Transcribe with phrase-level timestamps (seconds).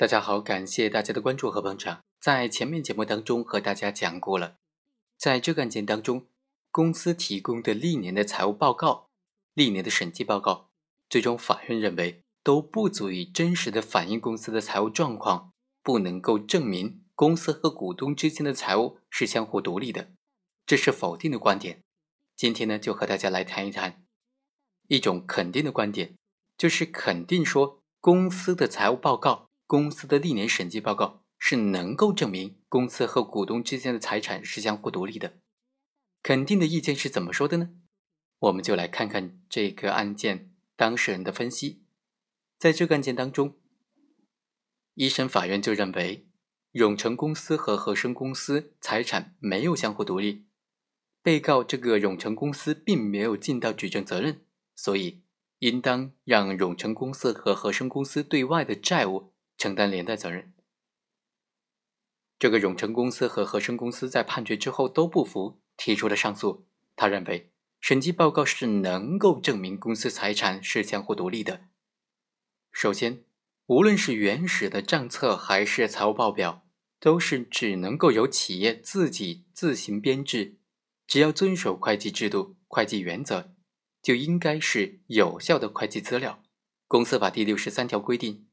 [0.00, 2.00] 大家好，感谢大家的关注和捧场。
[2.18, 4.56] 在前面节目当中和大家讲过了，
[5.18, 6.26] 在这个案件当中，
[6.70, 9.10] 公司提供的历年的财务报告、
[9.52, 10.70] 历年的审计报告，
[11.10, 20.12] 最终法院认为都不足以真实的反映公司的财务状况，不能够证明公司和股东之间的财务是相互独立的，
[20.64, 21.82] 这是否定的观点。
[22.34, 24.02] 今天呢，就和大家来谈一谈
[24.88, 26.14] 一种肯定的观点，
[26.56, 29.49] 就是肯定说公司的财务报告。
[29.70, 35.34] 公司的历年审计报告是能够证明公司和股东之间的财产是相互独立的。
[36.24, 37.70] 肯定的意见是怎么说的呢？
[38.40, 41.84] 我们就来看看这个案件当事人的分析。
[42.58, 43.58] 在这个案件当中，
[44.94, 46.26] 一审法院就认为
[46.72, 50.46] 永成公司和和生公司财产没有相互独立，
[51.22, 55.22] 被告这个永成公司并没有尽到举证责任，所以
[55.60, 59.32] 应当让永成公司和和生公司对外的债务。
[59.60, 60.54] 承担连带责任。
[62.38, 66.66] 这个永成公司和和生公司在判决之后都不服，提出了上诉。
[66.96, 71.66] 他认为审计报告是能够证明公司财产是相互独立的。
[72.72, 73.24] 首先，
[73.66, 76.66] 无论是原始的账册还是财务报表，
[76.98, 80.56] 都是只能够由企业自己自行编制。
[81.06, 83.52] 只要遵守会计制度、会计原则，
[84.00, 86.42] 就应该是有效的会计资料。
[86.88, 88.46] 公司法第六十三条规定。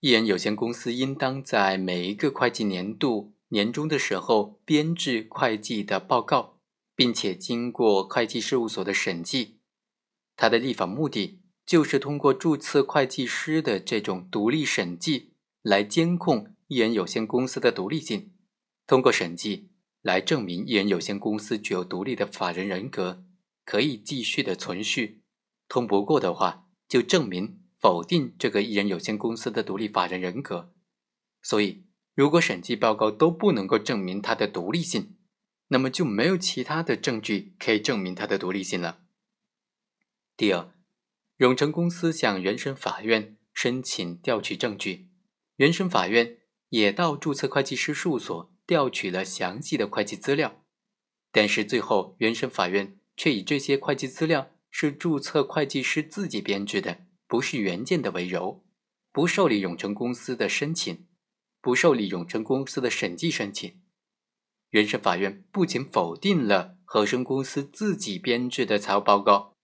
[0.00, 6.58] 一人有限公司应当在每一个会计年度年终的时候编制会计的报告，
[6.96, 9.58] 并且经过会计事务所的审计。
[10.36, 18.32] 它的立法目的就是通过注册会计师的这种独立审计，来监控一人有限公司的独立性，
[18.86, 19.68] 通过审计
[20.00, 23.22] 来证明一人有限公司具有独立的法人人格，
[23.66, 25.20] 可以继续的存续。
[25.68, 27.59] 通不过的话，就证明。
[27.80, 30.70] 否定这个艺人有限公司的独立法人人格，
[31.40, 35.16] 所以如果审计报告都不能够证明它的独立性，
[35.68, 39.00] 那么就没有其他的证据可以证明它的独立性了。
[40.36, 40.70] 第二，
[41.38, 45.08] 永成公司向原审法院申请调取证据，
[45.56, 46.36] 原审法院
[46.68, 50.62] 也到注册会计师事务所调取了详细的会计资料，
[51.32, 57.06] 但是最后原审法院却以这些会计资料是注册会计师自己编制的。
[57.30, 58.64] 不是原件的为由，
[59.12, 61.06] 不受理永成公司的申请，
[61.60, 63.80] 不受理永成公司的审计申请。
[64.70, 69.56] 原审法院不仅否定了和生公司自己编制的财务报告，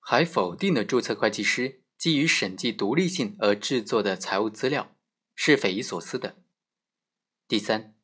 [0.00, 4.96] 还否定了注册会计师基于审计独立性而制作的财务资料，
[5.36, 6.38] 是匪夷所思的。
[7.46, 7.94] 第三，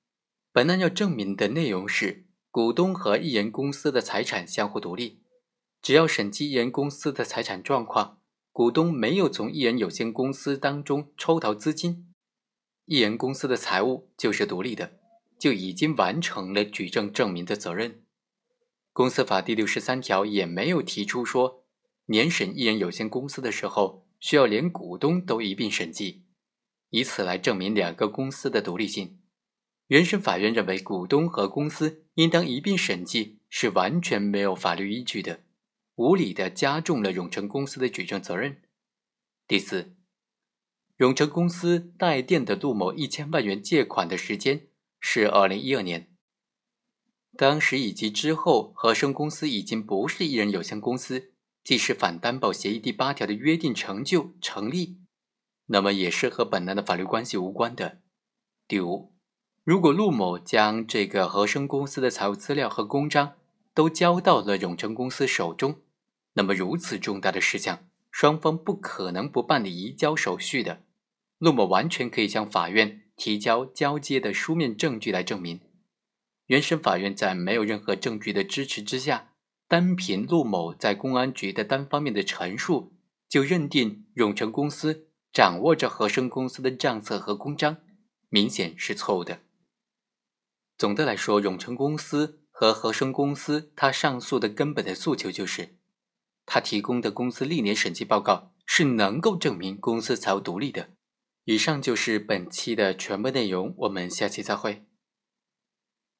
[0.52, 5.24] 本案要证明的内容是股东和一人公司的财产相互独立，
[5.82, 8.21] 只要审计一人公司的财产状况。
[8.52, 12.12] 股东没有从一人有限公司当中抽逃资金，
[12.84, 14.98] 一人公司的财务就是独立的，
[15.38, 18.02] 就已经完成了举证证明的责任。
[18.92, 21.64] 公司法第六十三条也没有提出说，
[22.06, 26.26] 年审一人有限公司的时候需要连股东都一并审计，
[26.90, 29.18] 以此来证明两个公司的独立性。
[29.86, 35.40] 原审法院认为，股东和公司应当一并审计是完全没有法律依据的。
[35.96, 38.62] 无理的加重了永成公司的举证责任。
[39.46, 39.94] 第四，
[40.96, 46.10] 永成公司代垫的陆某一千万元借款的时间是二零一二年，
[47.36, 51.32] 当时以及之后，和生公司已经不是一人有限公司，
[51.62, 54.98] 即使反担保协议第八条的约定成就成立，
[55.66, 58.00] 那么也是和本案的法律关系无关的。
[58.66, 59.12] 第五，
[59.62, 63.34] 如果陆某将这个和生公司的财务资料和公章。
[63.74, 65.80] 都交到了永成公司手中，
[66.34, 70.82] 那么如此重大的事项，双方不可能不办理移交手续的。
[71.38, 75.60] 陆某完全可以向法院提交交接的书面证据来证明。
[76.46, 79.32] 原审法院在没有任何证据的支持之下，
[79.66, 82.92] 单凭陆某在公安局的单方面的陈述，
[83.28, 87.78] 就认定永成公司掌握着和生公司的账册和公章，
[88.28, 89.40] 明显是错误的。
[90.76, 92.41] 总的来说，永成公司。
[92.62, 95.74] 和和生公司，他上诉的根本的诉求就是，
[96.46, 100.90] 他提供的公司历年审计报告是能够证明公司财务独立的。
[101.44, 104.84] 以上就是本期的全部内容，我们下期再会。